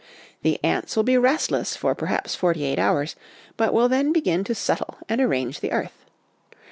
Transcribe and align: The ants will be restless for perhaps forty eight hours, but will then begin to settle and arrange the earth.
The 0.41 0.59
ants 0.63 0.95
will 0.95 1.03
be 1.03 1.15
restless 1.15 1.75
for 1.75 1.93
perhaps 1.93 2.33
forty 2.33 2.63
eight 2.63 2.79
hours, 2.79 3.15
but 3.55 3.71
will 3.71 3.87
then 3.87 4.11
begin 4.11 4.43
to 4.45 4.55
settle 4.55 4.97
and 5.07 5.21
arrange 5.21 5.59
the 5.59 5.71
earth. 5.71 6.05